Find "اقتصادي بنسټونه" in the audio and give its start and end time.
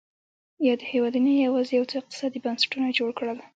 2.01-2.87